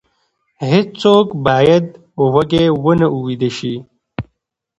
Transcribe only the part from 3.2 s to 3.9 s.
ویده شي.